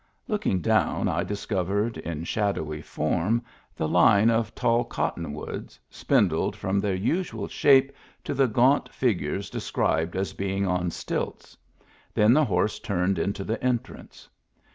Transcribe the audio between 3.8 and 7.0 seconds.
line of tall cottonwoods, spindled from their